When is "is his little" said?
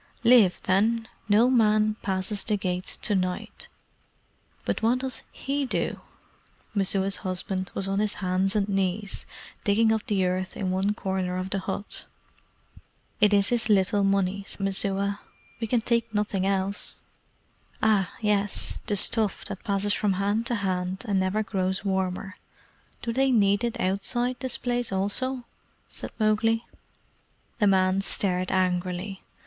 13.31-14.03